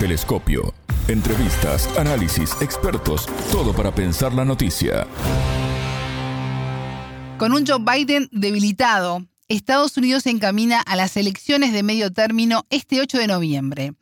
[0.00, 0.72] Telescopio.
[1.08, 5.06] Entrevistas, análisis, expertos, todo para pensar la noticia.
[7.36, 12.64] Con un Joe Biden debilitado, Estados Unidos se encamina a las elecciones de medio término
[12.70, 13.92] este 8 de noviembre.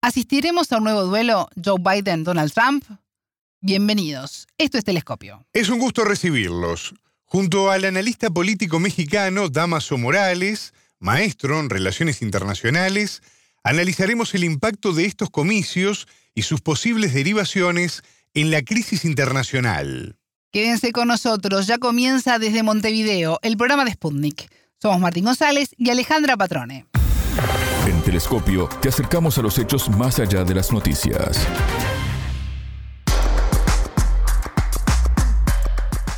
[0.00, 2.84] ¿Asistiremos a un nuevo duelo Joe Biden-Donald Trump?
[3.60, 4.46] Bienvenidos.
[4.56, 5.44] Esto es Telescopio.
[5.52, 6.94] Es un gusto recibirlos.
[7.26, 13.20] Junto al analista político mexicano Damaso Morales, maestro en Relaciones Internacionales,
[13.64, 18.02] analizaremos el impacto de estos comicios y sus posibles derivaciones
[18.34, 20.16] en la crisis internacional.
[20.50, 24.50] Quédense con nosotros, ya comienza desde Montevideo el programa de Sputnik.
[24.80, 26.86] Somos Martín González y Alejandra Patrone.
[27.86, 31.46] En Telescopio te acercamos a los hechos más allá de las noticias.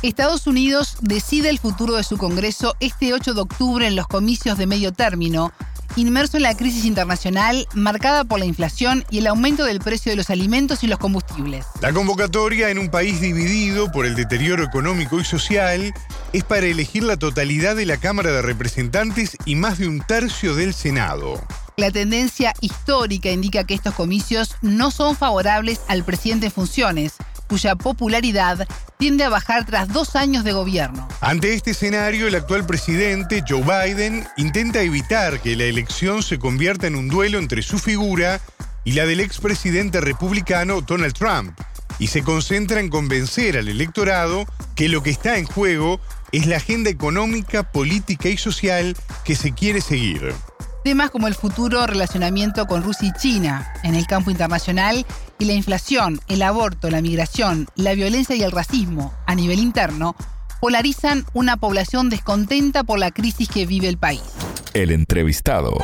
[0.01, 4.57] Estados Unidos decide el futuro de su Congreso este 8 de octubre en los comicios
[4.57, 5.51] de medio término,
[5.95, 10.15] inmerso en la crisis internacional marcada por la inflación y el aumento del precio de
[10.15, 11.65] los alimentos y los combustibles.
[11.81, 15.93] La convocatoria en un país dividido por el deterioro económico y social
[16.33, 20.55] es para elegir la totalidad de la Cámara de Representantes y más de un tercio
[20.55, 21.41] del Senado.
[21.77, 27.13] La tendencia histórica indica que estos comicios no son favorables al presidente en funciones,
[27.47, 31.07] cuya popularidad tiende a bajar tras dos años de gobierno.
[31.21, 36.87] Ante este escenario, el actual presidente, Joe Biden, intenta evitar que la elección se convierta
[36.87, 38.39] en un duelo entre su figura
[38.83, 41.59] y la del expresidente republicano Donald Trump,
[41.99, 45.99] y se concentra en convencer al electorado que lo que está en juego
[46.31, 50.33] es la agenda económica, política y social que se quiere seguir.
[50.83, 55.05] Temas como el futuro relacionamiento con Rusia y China en el campo internacional
[55.37, 60.15] y la inflación, el aborto, la migración, la violencia y el racismo a nivel interno
[60.61, 64.21] polarizan una población descontenta por la crisis que vive el país.
[64.73, 65.77] El entrevistado.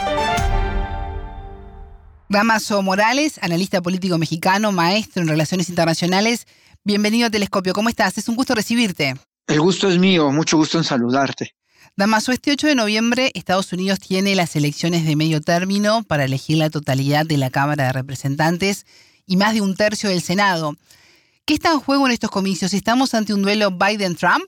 [2.30, 6.48] Damaso Morales, analista político mexicano, maestro en relaciones internacionales.
[6.84, 7.74] Bienvenido a Telescopio.
[7.74, 8.18] ¿Cómo estás?
[8.18, 9.16] Es un gusto recibirte.
[9.48, 11.54] El gusto es mío, mucho gusto en saludarte.
[11.98, 16.58] Damaso, este 8 de noviembre Estados Unidos tiene las elecciones de medio término para elegir
[16.58, 18.86] la totalidad de la Cámara de Representantes
[19.26, 20.76] y más de un tercio del Senado.
[21.46, 22.74] ¿Qué está en juego en estos comicios?
[22.74, 24.46] ¿Estamos ante un duelo Biden-Trump?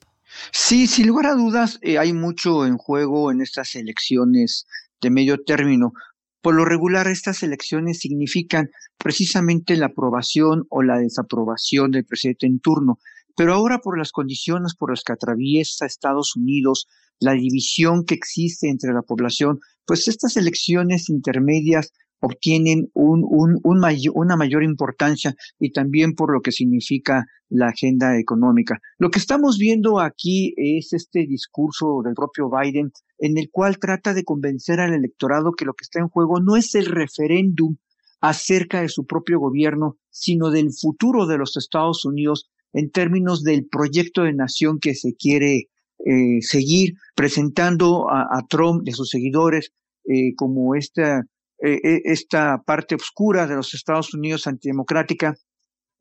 [0.51, 4.65] Sí, sin lugar a dudas, eh, hay mucho en juego en estas elecciones
[5.01, 5.93] de medio término.
[6.41, 12.59] Por lo regular, estas elecciones significan precisamente la aprobación o la desaprobación del presidente en
[12.59, 12.99] turno.
[13.35, 16.87] Pero ahora, por las condiciones por las que atraviesa Estados Unidos,
[17.19, 21.91] la división que existe entre la población, pues estas elecciones intermedias
[22.25, 28.79] obtienen un, un, una mayor importancia y también por lo que significa la agenda económica.
[28.97, 34.13] Lo que estamos viendo aquí es este discurso del propio Biden en el cual trata
[34.13, 37.75] de convencer al electorado que lo que está en juego no es el referéndum
[38.21, 43.67] acerca de su propio gobierno, sino del futuro de los Estados Unidos en términos del
[43.67, 45.67] proyecto de nación que se quiere
[46.05, 49.73] eh, seguir presentando a, Trump y a sus seguidores
[50.05, 51.25] eh, como esta,
[51.61, 55.35] eh, esta parte oscura de los Estados Unidos antidemocrática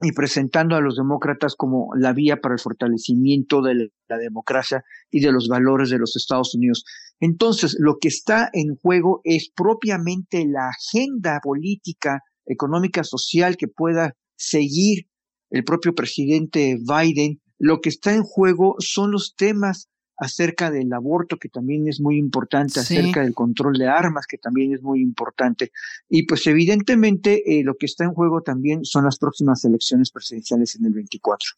[0.03, 5.21] y presentando a los demócratas como la vía para el fortalecimiento de la democracia y
[5.21, 6.85] de los valores de los Estados Unidos.
[7.21, 14.15] Entonces, lo que está en juego es propiamente la agenda política, económica, social que pueda
[14.37, 15.07] seguir
[15.51, 17.41] el propio presidente Biden.
[17.59, 19.89] Lo que está en juego son los temas
[20.23, 24.73] acerca del aborto, que también es muy importante, acerca del control de armas, que también
[24.73, 25.73] es muy importante.
[26.09, 30.77] Y pues evidentemente eh, lo que está en juego también son las próximas elecciones presidenciales
[30.77, 31.51] en el 24.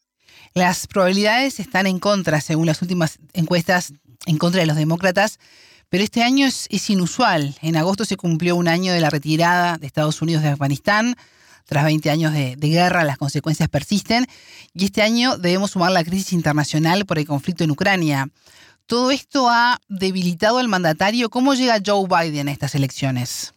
[0.55, 3.93] Las probabilidades están en contra, según las últimas encuestas,
[4.25, 5.39] en contra de los demócratas.
[5.89, 7.55] Pero este año es, es inusual.
[7.61, 11.15] En agosto se cumplió un año de la retirada de Estados Unidos de Afganistán.
[11.65, 14.27] Tras 20 años de, guerra, las consecuencias persisten
[14.73, 18.29] y este año debemos sumar la crisis internacional por el conflicto en Ucrania.
[18.85, 21.29] Todo esto ha debilitado al mandatario.
[21.29, 23.55] ¿Cómo llega Joe Biden a estas elecciones?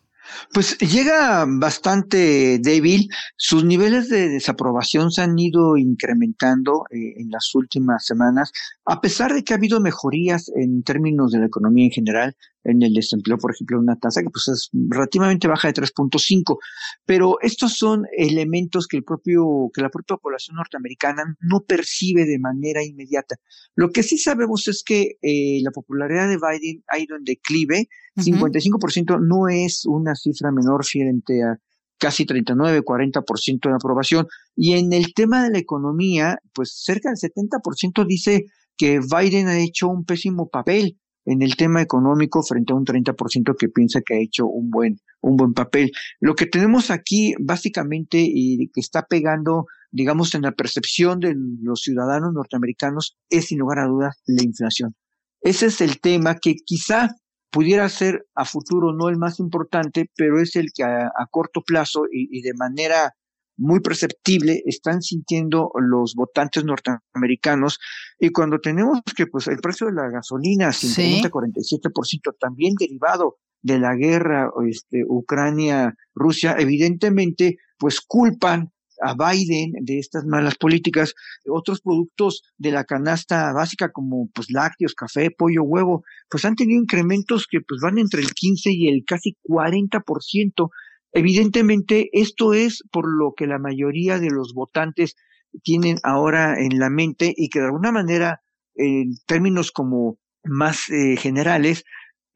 [0.53, 3.09] Pues llega bastante débil.
[3.37, 8.53] Sus niveles de desaprobación se han ido incrementando eh, en las últimas semanas,
[8.85, 12.83] a pesar de que ha habido mejorías en términos de la economía en general, en
[12.83, 16.59] el desempleo, por ejemplo, una tasa que pues es relativamente baja de 3.5,
[17.07, 22.39] pero estos son elementos que el propio que la propia población norteamericana no percibe de
[22.39, 23.37] manera inmediata.
[23.75, 27.89] Lo que sí sabemos es que eh, la popularidad de Biden ha ido en declive,
[28.17, 31.59] 55% no es una cifra menor frente a
[31.99, 34.27] casi 39, 40% de aprobación.
[34.57, 38.47] Y en el tema de la economía, pues cerca del 70% dice
[38.77, 40.99] que Biden ha hecho un pésimo papel
[41.29, 44.99] en el tema económico frente a un 30% que piensa que ha hecho un buen,
[45.21, 45.93] un buen papel.
[46.21, 51.83] Lo que tenemos aquí básicamente y que está pegando, digamos, en la percepción de los
[51.83, 54.95] ciudadanos norteamericanos es sin lugar a dudas la inflación.
[55.43, 57.11] Ese es el tema que quizá
[57.51, 62.05] pudiera ser a futuro no el más importante, pero es el que a, corto plazo
[62.11, 63.13] y, de manera
[63.59, 67.79] muy perceptible están sintiendo los votantes norteamericanos
[68.19, 73.37] y cuando tenemos que pues el precio de la gasolina se incrementa 47% también derivado
[73.61, 81.15] de la guerra este, Ucrania-Rusia, evidentemente pues culpan a Biden de estas malas políticas,
[81.49, 86.81] otros productos de la canasta básica como pues lácteos, café, pollo, huevo, pues han tenido
[86.81, 90.71] incrementos que pues van entre el 15 y el casi 40%.
[91.13, 95.17] Evidentemente esto es por lo que la mayoría de los votantes
[95.63, 98.43] tienen ahora en la mente y que de alguna manera
[98.75, 101.85] en términos como más eh, generales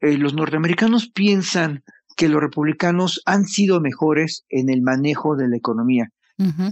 [0.01, 1.83] eh, los norteamericanos piensan
[2.15, 6.09] que los republicanos han sido mejores en el manejo de la economía.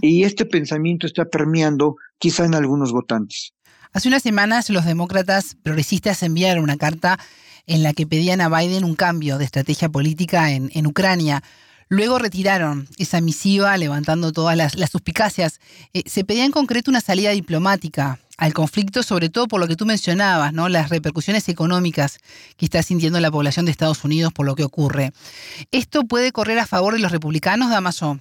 [0.02, 3.54] Y este pensamiento está permeando quizá en algunos votantes.
[3.92, 7.18] Hace unas semanas los demócratas progresistas enviaron una carta
[7.66, 11.42] en la que pedían a Biden un cambio de estrategia política en, en Ucrania.
[11.92, 15.60] Luego retiraron esa misiva levantando todas las, suspicacias.
[15.92, 19.76] Eh, se pedía en concreto una salida diplomática al conflicto, sobre todo por lo que
[19.76, 20.70] tú mencionabas, ¿no?
[20.70, 22.18] Las repercusiones económicas
[22.56, 25.12] que está sintiendo la población de Estados Unidos por lo que ocurre.
[25.70, 28.20] ¿Esto puede correr a favor de los republicanos, Damaso?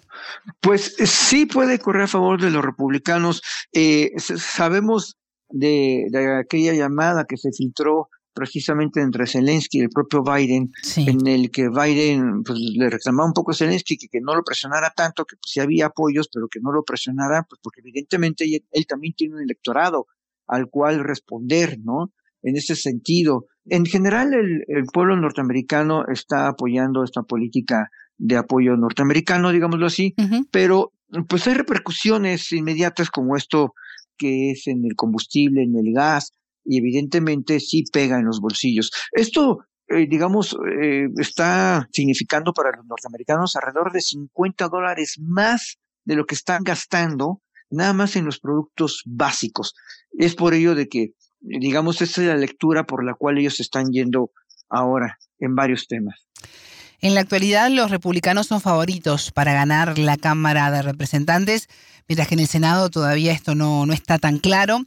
[0.60, 3.42] Pues eh, sí puede correr a favor de los republicanos.
[3.72, 5.16] Eh, sabemos
[5.48, 11.28] de, de, aquella llamada que se filtró precisamente entre Zelensky y el propio Biden, en
[11.28, 14.92] el que Biden pues, le reclamaba un poco a Zelensky que, que no lo presionara
[14.96, 18.86] tanto, que pues, sí había apoyos, pero que no lo presionara, pues porque evidentemente él,
[18.88, 20.08] también tiene un electorado
[20.48, 22.12] al cual responder, ¿no?
[22.42, 28.78] En ese sentido, en general el, el pueblo norteamericano está apoyando esta política de apoyo
[28.78, 30.14] norteamericano, digámoslo así,
[30.52, 30.94] pero
[31.28, 33.74] pues hay repercusiones inmediatas como esto
[34.16, 36.32] que es en el combustible, en el gas,
[36.64, 38.92] y evidentemente sí pega en los bolsillos.
[39.12, 46.16] Esto, eh, digamos, eh, está significando para los norteamericanos alrededor de 50 dólares más de
[46.16, 49.74] lo que están gastando nada más en los productos básicos.
[50.12, 53.92] Es por ello de que, digamos, esta es la lectura por la cual ellos están
[53.92, 54.32] yendo
[54.70, 56.28] ahora en varios temas.
[57.00, 61.68] En la actualidad, los republicanos son favoritos para ganar la Cámara de Representantes,
[62.08, 64.82] mientras que en el Senado todavía esto no, no está tan claro.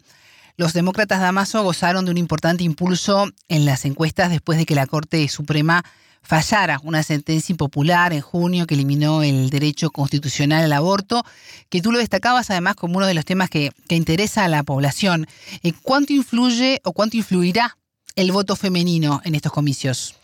[0.57, 4.87] Los demócratas Damaso gozaron de un importante impulso en las encuestas después de que la
[4.87, 5.85] Corte Suprema
[6.23, 11.25] fallara una sentencia impopular en junio que eliminó el derecho constitucional al aborto,
[11.71, 15.27] que tú lo destacabas además como uno de los temas que, interesa a la población.
[15.65, 17.77] Eh, ¿Cuánto influye o cuánto influirá
[18.15, 20.15] el voto femenino en estos comicios?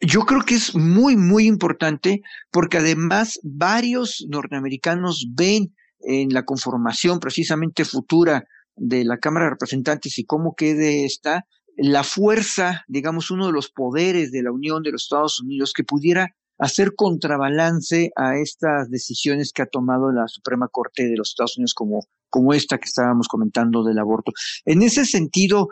[0.00, 7.20] Yo creo que es muy, muy importante porque además varios norteamericanos ven en la conformación
[7.20, 8.44] precisamente futura
[8.76, 11.46] de la Cámara de Representantes y cómo quede esta,
[11.76, 15.84] la fuerza, digamos, uno de los poderes de la Unión de los Estados Unidos que
[15.84, 21.58] pudiera hacer contrabalance a estas decisiones que ha tomado la Suprema Corte de los Estados
[21.58, 24.32] Unidos como, como esta que estábamos comentando del aborto.
[24.64, 25.68] En ese sentido,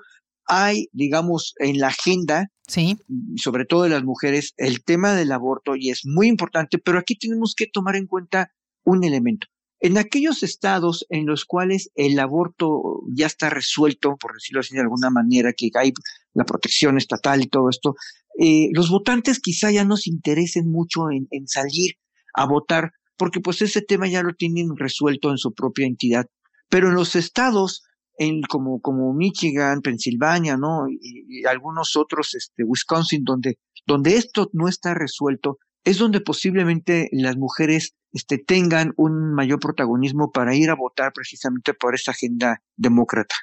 [0.47, 2.99] hay, digamos, en la agenda, sí.
[3.37, 7.17] sobre todo de las mujeres, el tema del aborto y es muy importante, pero aquí
[7.17, 8.51] tenemos que tomar en cuenta
[8.85, 9.47] un elemento.
[9.85, 14.81] En aquellos estados en los cuales el aborto ya está resuelto, por decirlo así de
[14.81, 15.93] alguna manera, que hay
[16.33, 17.95] la protección estatal y todo esto,
[18.41, 21.97] eh, los votantes quizá ya no se interesen mucho en, salir
[22.33, 26.25] a votar, porque pues ese tema ya lo tienen resuelto en su propia entidad.
[26.71, 27.83] Pero en los estados
[28.17, 30.89] en, como, Michigan, Pensilvania, ¿no?
[30.89, 37.11] Y, y, algunos otros, este, Wisconsin, donde, donde esto no está resuelto, es donde posiblemente
[37.13, 42.63] las mujeres este, tengan un mayor protagonismo para ir a votar precisamente por esa agenda
[42.77, 43.35] demócrata.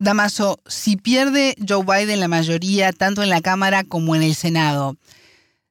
[0.00, 4.96] Damaso, si pierde Joe Biden la mayoría tanto en la Cámara como en el Senado,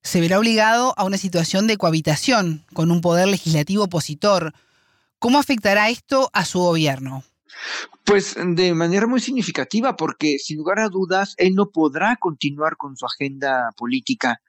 [0.02, 4.54] se verá obligado a una situación de cohabitación con un poder legislativo opositor.
[5.20, 7.24] ¿Cómo afectará esto a su gobierno?
[8.06, 12.96] Pues de manera muy significativa, porque sin lugar a dudas, él no podrá continuar con
[12.96, 14.42] su agenda política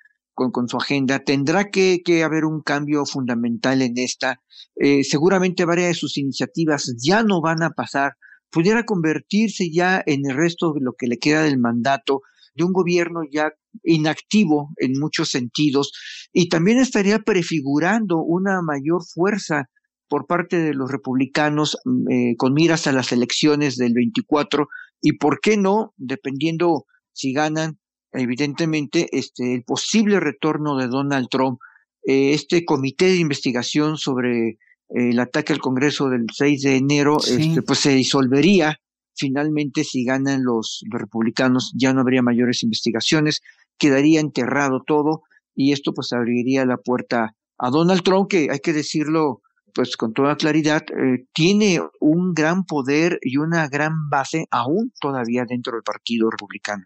[0.52, 1.18] con, su agenda.
[1.18, 4.40] Tendrá que, haber un cambio fundamental en esta.
[4.76, 8.12] Eh, seguramente varias de sus iniciativas ya no van a pasar.
[8.50, 12.22] Pudiera convertirse ya en el resto de lo que le queda del mandato
[12.54, 13.52] de un gobierno ya
[13.84, 15.92] inactivo en muchos sentidos
[16.32, 19.68] y también estaría prefigurando una mayor fuerza
[20.08, 24.68] por parte de los republicanos mm, eh, con miras a las elecciones del 24
[25.00, 27.78] y por qué no, dependiendo si ganan,
[28.12, 31.58] evidentemente, este, el posible retorno de Donald Trump.
[32.04, 34.56] Eh, este comité de investigación sobre eh,
[34.88, 38.78] el ataque al Congreso del 6 de enero, este, pues se disolvería
[39.18, 43.42] finalmente si ganan los, republicanos, ya no habría mayores investigaciones,
[43.76, 45.22] quedaría enterrado todo
[45.54, 49.42] y esto pues abriría la puerta a Donald Trump, que hay que decirlo
[49.74, 55.44] pues con toda claridad, eh, tiene un gran poder y una gran base aún todavía
[55.46, 56.84] dentro del Partido Republicano.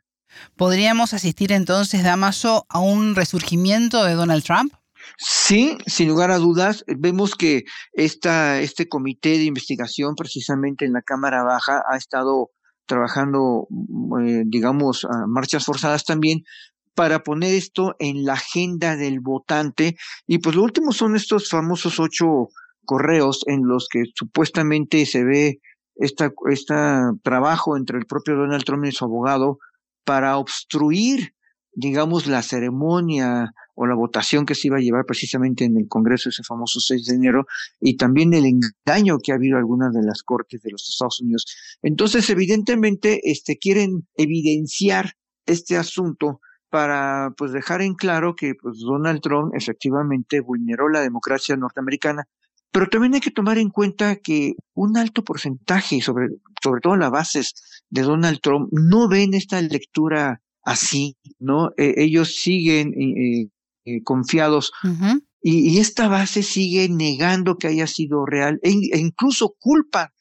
[0.57, 4.73] ¿Podríamos asistir entonces, Damaso, a un resurgimiento de Donald Trump?
[5.19, 11.03] Sí, sin lugar a dudas, vemos que esta, este comité de investigación precisamente en la
[11.03, 12.51] Cámara Baja ha estado
[12.87, 13.67] trabajando,
[14.21, 16.43] eh, digamos, a marchas forzadas también
[16.95, 19.97] para poner esto en la agenda del votante.
[20.27, 22.49] Y pues lo último son estos famosos ocho
[22.85, 25.61] correos en los que supuestamente se ve
[25.97, 26.31] este
[27.23, 29.59] trabajo entre el propio Donald Trump y su abogado
[30.05, 31.35] para obstruir,
[31.73, 36.29] digamos, la ceremonia o la votación que se iba a llevar precisamente en el Congreso
[36.29, 37.47] ese famoso 6 de enero
[37.81, 41.47] y también el engaño que ha habido algunas de las cortes de los Estados Unidos.
[41.83, 45.15] Entonces, evidentemente, este, quieren evidenciar
[45.47, 46.41] este asunto
[46.73, 52.25] para pues dejar en claro que pues Donald Trump efectivamente vulneró la democracia norteamericana,
[52.73, 56.29] pero también hay que tomar en cuenta que un alto porcentaje, sobre,
[56.63, 61.71] sobre todo las bases de Donald Trump, no ven esta lectura así, ¿no?
[61.77, 63.49] Eh, ellos siguen eh,
[63.85, 64.73] eh, confiados
[65.43, 70.13] y, esta base sigue negando que haya sido real e, e, incluso culpa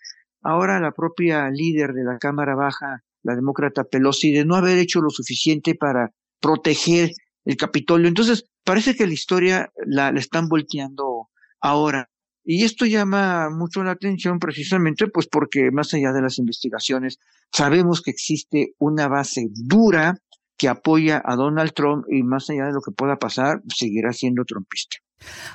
[0.42, 4.78] ahora a la propia líder de la Cámara Baja, la demócrata Pelosi, de no haber
[4.78, 7.12] hecho lo suficiente para proteger
[7.46, 8.08] el Capitolio.
[8.08, 11.30] Entonces, parece que la historia la, están volteando
[11.60, 12.10] ahora.
[12.44, 17.20] Y esto llama mucho la atención precisamente pues porque más allá de las investigaciones
[17.52, 20.16] sabemos que existe una base dura
[20.58, 24.44] que apoya a Donald Trump y más allá de lo que pueda pasar, seguirá siendo
[24.46, 24.98] trumpista.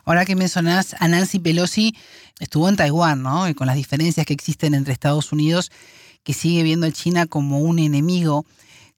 [0.04, 1.94] Ahora que mencionás a Nancy Pelosi,
[2.40, 3.48] estuvo en Taiwán, ¿no?
[3.48, 5.70] Y con las diferencias que existen entre Estados Unidos,
[6.24, 8.46] que sigue viendo a China como un enemigo.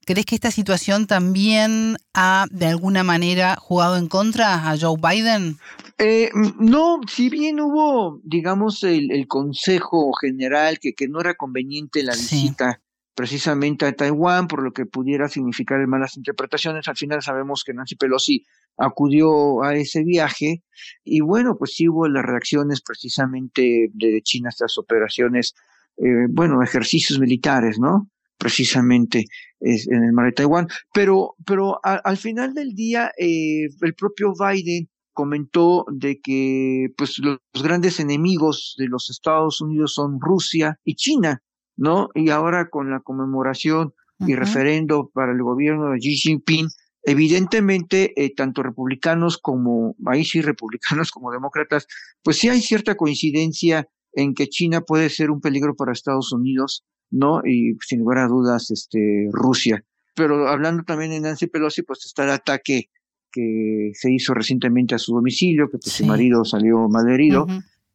[0.06, 5.58] ¿Crees que esta situación también ha de alguna manera jugado en contra a Joe Biden?
[5.98, 12.12] Eh, no, si bien hubo, digamos, el, Consejo General que, que, no era conveniente la
[12.12, 12.80] visita
[13.16, 17.96] precisamente a Taiwán, por lo que pudiera significar malas interpretaciones, al final sabemos que Nancy
[17.96, 18.44] Pelosi
[18.76, 20.62] acudió a ese viaje
[21.02, 25.56] y bueno, pues sí hubo las reacciones precisamente de China a estas operaciones,
[25.96, 28.08] eh, bueno, ejercicios militares, ¿no?
[28.38, 29.24] precisamente
[29.60, 30.68] en el mar de Taiwán.
[30.94, 37.40] Pero, pero al final del día, eh, el propio Biden comentó de que pues los,
[37.60, 41.42] grandes enemigos de los Estados Unidos son Rusia y China,
[41.76, 42.10] ¿no?
[42.14, 46.68] Y ahora con la conmemoración y referendo para el gobierno de Xi Jinping,
[47.02, 51.88] evidentemente eh, tanto republicanos como, ahí sí republicanos como demócratas,
[52.22, 56.84] pues sí hay cierta coincidencia en que China puede ser un peligro para Estados Unidos
[57.10, 57.40] ¿no?
[57.44, 59.84] Y sin lugar a dudas, este, Rusia.
[60.14, 62.90] Pero hablando también de Nancy Pelosi, pues está el ataque
[63.30, 67.46] que se hizo recientemente a su domicilio, que pues, su marido salió malherido.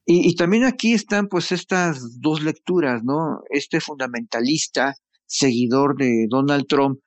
[0.05, 3.41] y, y, también aquí están pues estas dos lecturas, ¿no?
[3.49, 6.99] Este fundamentalista, seguidor de Donald Trump,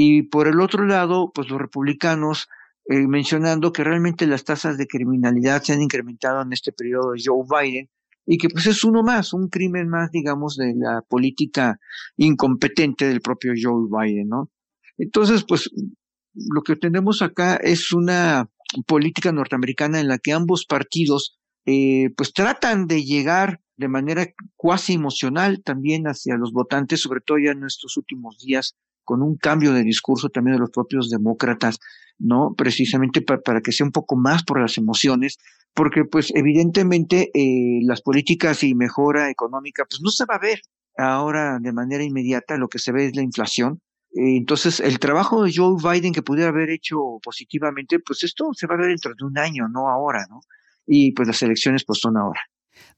[0.00, 2.48] y por el otro lado, pues los republicanos
[2.88, 7.20] eh, mencionando que realmente las tasas de criminalidad se han incrementado en este periodo de
[7.22, 7.90] Joe Biden
[8.24, 11.80] y que pues es uno más, un crimen más, digamos, de la política
[12.16, 14.52] incompetente del propio Joe Biden, ¿no?
[14.96, 15.68] Entonces, pues
[16.52, 18.48] lo que tenemos acá es una
[18.86, 24.26] política norteamericana en la que ambos partidos eh, pues tratan de llegar de manera
[24.56, 29.36] cuasi emocional también hacia los votantes, sobre todo ya en estos últimos días, con un
[29.36, 31.78] cambio de discurso también de los propios demócratas,
[32.18, 32.54] ¿no?
[32.56, 35.38] Precisamente para que sea un poco más por las emociones,
[35.74, 40.60] porque pues evidentemente eh, las políticas y mejora económica pues no se va a ver
[40.96, 43.80] ahora de manera inmediata, lo que se ve es la inflación.
[44.20, 48.74] Entonces, el trabajo de Joe Biden que pudiera haber hecho positivamente, pues esto se va
[48.74, 50.40] a ver dentro de un año, no ahora, ¿no?
[50.86, 52.40] Y pues las elecciones pues son ahora.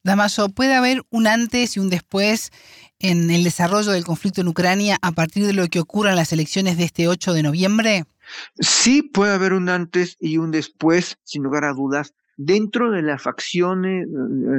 [0.02, 2.52] Damaso, ¿puede haber un antes y un después
[2.98, 6.32] en el desarrollo del conflicto en Ucrania a partir de lo que ocurra en las
[6.32, 8.04] elecciones de este 8 de noviembre?
[8.58, 12.14] Sí, puede haber un antes y un después, sin lugar a dudas.
[12.38, 14.06] Dentro de la facción eh, eh,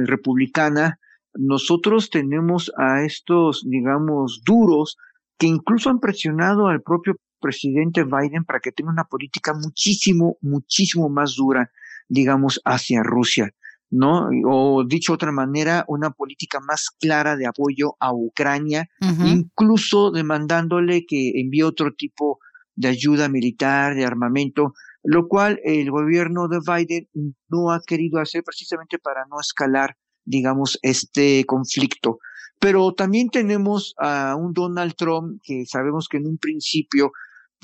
[0.04, 1.00] republicana,
[1.34, 4.96] nosotros tenemos a estos, digamos, duros
[5.38, 11.08] que incluso han presionado al propio presidente Biden para que tenga una política muchísimo, muchísimo
[11.08, 11.70] más dura,
[12.08, 13.52] digamos, hacia Rusia,
[13.90, 14.28] ¿no?
[14.46, 21.04] O dicho de otra manera, una política más clara de apoyo a Ucrania, incluso demandándole
[21.06, 22.38] que envíe otro tipo
[22.74, 24.72] de ayuda militar, de armamento,
[25.02, 27.08] lo cual el gobierno de Biden
[27.48, 32.18] no ha querido hacer precisamente para no escalar, digamos, este conflicto.
[32.58, 37.12] Pero también tenemos a un Donald Trump que sabemos que en un principio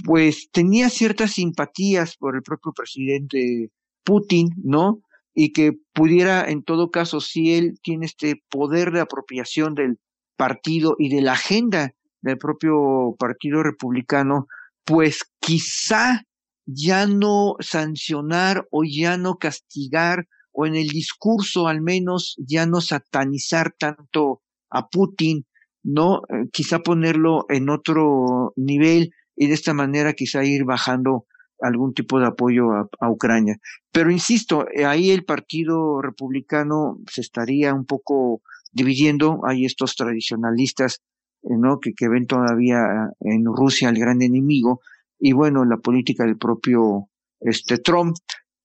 [0.05, 3.71] pues tenía ciertas simpatías por el propio presidente
[4.05, 5.00] Putin, ¿no?
[5.35, 9.99] Y que pudiera, en todo caso, si él tiene este poder de apropiación del
[10.37, 14.47] partido y de la agenda del propio Partido Republicano,
[14.85, 16.25] pues quizá
[16.65, 20.27] ya no sancionar o ya no castigar
[20.59, 25.47] o en el discurso al menos ya no satanizar tanto a Putin,
[25.85, 26.23] ¿no?
[26.29, 31.27] Eh, quizá ponerlo en otro nivel y de esta manera quizá ir bajando
[31.61, 33.57] algún tipo de apoyo a, Ucrania.
[33.93, 41.03] Pero insisto, eh, ahí el Partido Republicano se estaría un poco dividiendo, hay estos tradicionalistas
[41.45, 41.79] eh, ¿no?
[41.79, 42.81] que, que ven todavía
[43.21, 44.81] en Rusia al gran enemigo,
[45.21, 48.17] y bueno, la política del propio este Trump,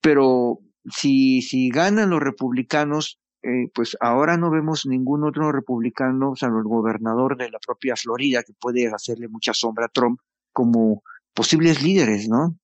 [0.01, 0.57] pero
[0.91, 6.65] si, si ganan los republicanos, eh, pues ahora no vemos ningún otro republicano, salvo el
[6.65, 10.19] gobernador de la propia Florida, que puede hacerle mucha sombra a Trump,
[10.51, 12.57] como posibles líderes, ¿no?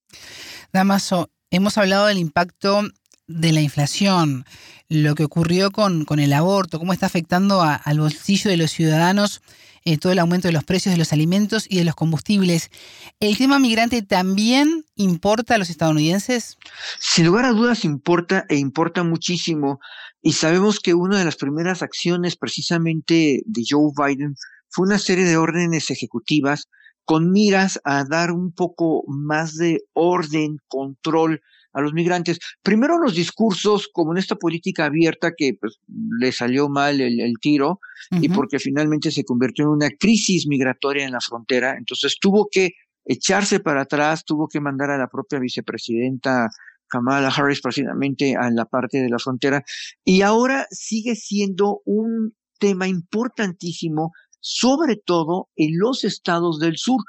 [0.71, 2.83] Damaso, hemos hablado del impacto
[3.27, 4.45] de la inflación,
[4.87, 9.41] lo que ocurrió con, con el aborto, cómo está afectando al bolsillo de los ciudadanos
[9.85, 12.71] eh, todo el aumento de los precios de los alimentos y de los combustibles.
[13.19, 16.57] ¿El tema migrante también importa a los estadounidenses?
[16.99, 19.79] Sin lugar a dudas importa e importa muchísimo.
[20.21, 24.35] Y sabemos que una de las primeras acciones precisamente de Joe Biden
[24.69, 26.67] fue una serie de órdenes ejecutivas
[27.05, 31.41] con miras a dar un poco más de orden, control
[31.73, 32.39] a los migrantes.
[32.63, 35.79] Primero los discursos, como en esta política abierta que pues,
[36.19, 37.79] le salió mal el, tiro
[38.11, 42.71] y porque finalmente se convirtió en una crisis migratoria en la frontera, entonces tuvo que
[43.05, 46.49] echarse para atrás, tuvo que mandar a la propia vicepresidenta
[46.87, 49.63] Kamala Harris precisamente a la parte de la frontera
[50.03, 54.11] y ahora sigue siendo un tema importantísimo
[54.41, 57.01] sobre todo en los estados del sur.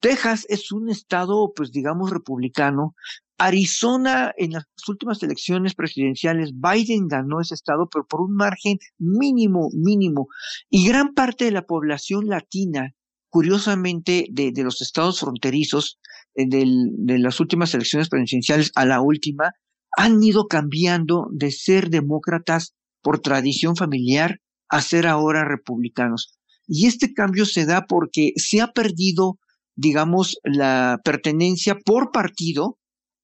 [0.00, 2.94] Texas es un estado, pues digamos, republicano.
[3.38, 9.70] Arizona, en las últimas elecciones presidenciales, Biden ganó ese estado, pero por un margen mínimo,
[9.72, 10.28] mínimo.
[10.68, 12.94] Y gran parte de la población latina,
[13.28, 16.00] curiosamente, de, los estados fronterizos,
[16.34, 19.52] eh, de las últimas elecciones presidenciales a la última,
[19.96, 26.38] han ido cambiando de ser demócratas por tradición familiar a ser ahora republicanos.
[26.66, 29.38] Y este cambio se da porque se ha perdido,
[29.78, 32.78] digamos, la pertenencia por partido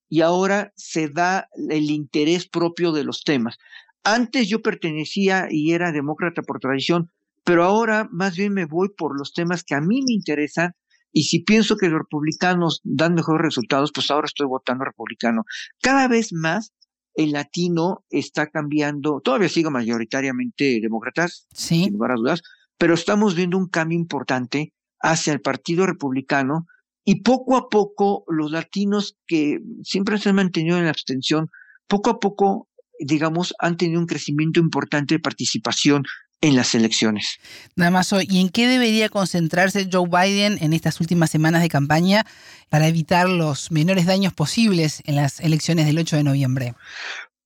[0.08, 3.56] y ahora se da el interés propio de los temas.
[4.04, 7.10] Antes yo pertenecía y era demócrata por tradición,
[7.42, 10.74] pero ahora más bien me voy por los temas que a mí me interesan
[11.10, 15.42] y si pienso que los republicanos dan mejores resultados, pues ahora estoy votando republicano.
[15.82, 16.72] Cada vez más
[17.14, 22.42] el latino está cambiando, todavía sigo mayoritariamente demócratas, sin lugar a dudas,
[22.78, 24.72] pero estamos viendo un cambio importante
[25.04, 26.66] hacia el Partido Republicano
[27.04, 31.50] y poco a poco los latinos que siempre se han mantenido en la abstención,
[31.86, 36.04] poco a poco, digamos, han tenido un crecimiento importante de participación
[36.40, 37.36] en las elecciones.
[37.76, 42.24] Nada más, ¿y en qué debería concentrarse Joe Biden en estas últimas semanas de campaña
[42.70, 46.74] para evitar los menores daños posibles en las elecciones del 8 de noviembre?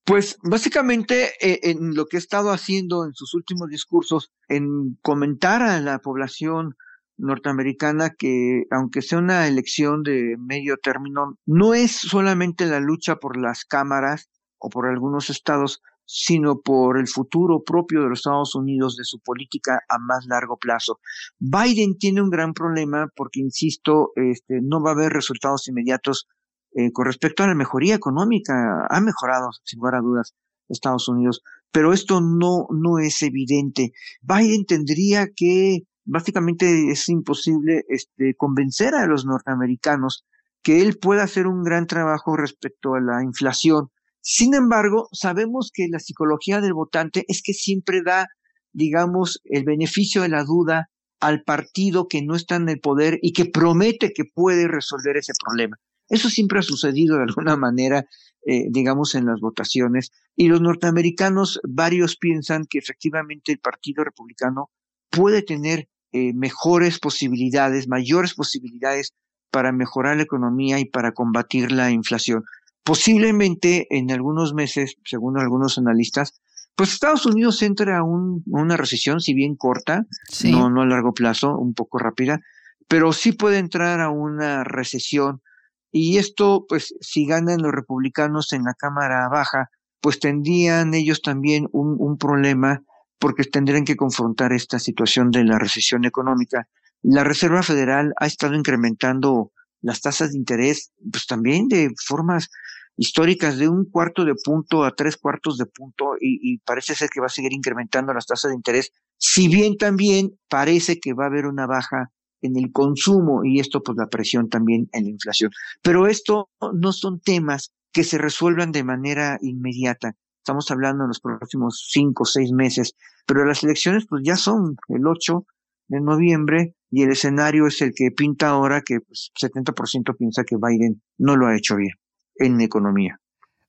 [0.04, 5.62] Pues básicamente eh, en lo que he estado haciendo en sus últimos discursos, en comentar
[5.62, 6.76] a la población
[7.18, 13.37] norteamericana que aunque sea una elección de medio término, no es solamente la lucha por
[13.37, 18.96] las cámaras o por algunos estados, sino por el futuro propio de los Estados Unidos,
[18.96, 21.00] de su política a más largo plazo.
[21.38, 26.26] Biden tiene un gran problema porque, insisto, este, no va a haber resultados inmediatos
[26.74, 30.35] eh, con respecto a la mejoría económica, ha mejorado, sin lugar a dudas,
[30.68, 33.92] Estados Unidos, pero esto no, no es evidente.
[34.22, 40.24] Biden tendría que, básicamente es imposible este, convencer a los norteamericanos
[40.62, 43.90] que él pueda hacer un gran trabajo respecto a la inflación.
[44.20, 48.26] Sin embargo, sabemos que la psicología del votante es que siempre da,
[48.72, 50.90] digamos, el beneficio de la duda
[51.20, 55.32] al partido que no está en el poder y que promete que puede resolver ese
[55.44, 55.76] problema.
[56.08, 58.06] Eso siempre ha sucedido de alguna manera,
[58.46, 60.10] eh, digamos, en las votaciones.
[60.36, 64.70] Y los norteamericanos, varios piensan que efectivamente el Partido Republicano
[65.10, 69.12] puede tener eh, mejores posibilidades, mayores posibilidades
[69.50, 72.44] para mejorar la economía y para combatir la inflación.
[72.82, 76.40] Posiblemente en algunos meses, según algunos analistas,
[76.74, 80.06] pues Estados Unidos entra a una recesión, si bien corta,
[80.44, 82.40] no, no a largo plazo, un poco rápida,
[82.86, 85.42] pero sí puede entrar a una recesión.
[85.90, 91.68] Y esto, pues, si ganan los republicanos en la Cámara Baja, pues tendrían ellos también
[91.72, 92.82] un, un problema
[93.18, 96.68] porque tendrían que confrontar esta situación de la recesión económica.
[97.02, 102.48] La Reserva Federal ha estado incrementando las tasas de interés, pues también de formas
[102.96, 107.20] históricas de un cuarto de punto a tres cuartos de punto y, parece ser que
[107.20, 111.28] va a seguir incrementando las tasas de interés, si bien también parece que va a
[111.28, 112.11] haber una baja
[112.42, 115.50] en el consumo y esto pues la presión también en la inflación.
[115.83, 120.14] Pero esto no son temas que se resuelvan de manera inmediata.
[120.48, 122.94] Estamos hablando en los próximos cinco o seis meses,
[123.26, 125.44] pero las elecciones pues ya son el 8
[125.88, 130.56] de noviembre y el escenario es el que pinta ahora que pues, 70% piensa que
[130.56, 131.90] Biden no lo ha hecho bien
[132.37, 133.20] en economía.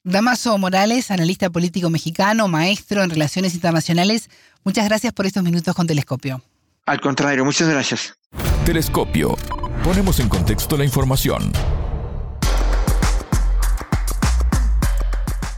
[0.06, 4.30] Damaso Morales, analista político mexicano, maestro en relaciones internacionales,
[4.64, 6.42] muchas gracias por estos minutos con Telescopio.
[6.86, 8.18] Al contrario, muchas gracias.
[8.66, 9.36] Telescopio.
[9.84, 11.52] Ponemos en contexto la información.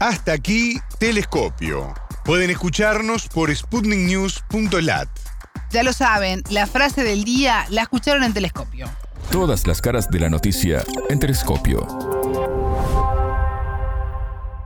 [0.02, 1.94] Hasta aquí, Telescopio.
[2.24, 5.08] Pueden escucharnos por sputniknews.lat.
[5.70, 8.86] Ya lo saben, la frase del día la escucharon en Telescopio.
[9.30, 11.86] Todas las caras de la noticia en Telescopio.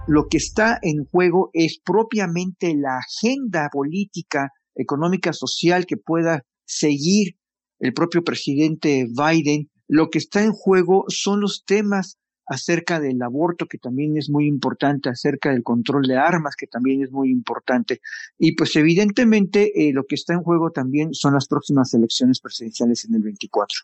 [0.06, 7.36] Lo que está en juego es propiamente la agenda política, económica, social que pueda seguir
[7.78, 9.68] el propio presidente Biden.
[9.86, 12.16] Lo que está en juego son los temas
[12.46, 17.02] acerca del aborto, que también es muy importante, acerca del control de armas, que también
[17.02, 18.00] es muy importante.
[18.38, 23.04] Y pues evidentemente eh, lo que está en juego también son las próximas elecciones presidenciales
[23.04, 23.78] en el 24.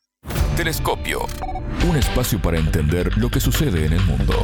[0.56, 1.20] Telescopio,
[1.88, 4.34] un espacio para entender lo que sucede en el mundo.